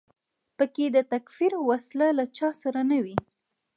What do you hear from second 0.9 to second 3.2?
د تکفیر وسله له چا سره نه وي.